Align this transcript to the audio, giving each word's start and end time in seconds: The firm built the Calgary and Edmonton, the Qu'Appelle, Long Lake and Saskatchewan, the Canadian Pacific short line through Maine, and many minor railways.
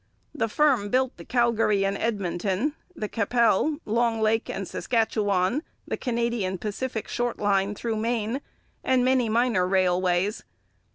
The 0.33 0.47
firm 0.49 0.89
built 0.89 1.15
the 1.17 1.23
Calgary 1.25 1.85
and 1.85 1.95
Edmonton, 1.95 2.73
the 2.95 3.07
Qu'Appelle, 3.07 3.77
Long 3.85 4.19
Lake 4.19 4.49
and 4.49 4.67
Saskatchewan, 4.67 5.61
the 5.87 5.95
Canadian 5.95 6.57
Pacific 6.57 7.07
short 7.07 7.37
line 7.37 7.75
through 7.75 7.97
Maine, 7.97 8.41
and 8.83 9.05
many 9.05 9.29
minor 9.29 9.67
railways. 9.67 10.43